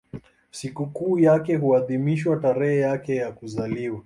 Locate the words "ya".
3.15-3.31